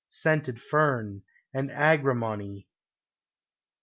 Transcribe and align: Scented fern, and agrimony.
Scented 0.07 0.59
fern, 0.59 1.21
and 1.53 1.69
agrimony. 1.69 2.67